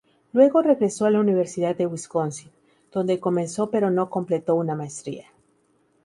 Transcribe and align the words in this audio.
Luego 0.33 0.63
regresó 0.63 1.05
a 1.05 1.11
la 1.11 1.19
Universidad 1.19 1.75
de 1.75 1.85
Wisconsin, 1.85 2.49
donde 2.91 3.19
comenzó 3.19 3.69
pero 3.69 3.91
no 3.91 4.09
completó 4.09 4.55
una 4.55 4.73
maestría. 4.73 5.27